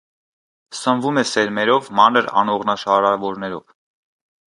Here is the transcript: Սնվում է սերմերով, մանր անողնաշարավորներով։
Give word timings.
Սնվում 0.77 1.19
է 1.23 1.25
սերմերով, 1.33 1.91
մանր 2.01 2.33
անողնաշարավորներով։ 2.43 3.65